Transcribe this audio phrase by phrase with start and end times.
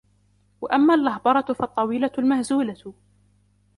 [0.61, 2.93] وَأَمَّا اللَّهْبَرَةُ فَالطَّوِيلَةُ الْمَهْزُولَةُ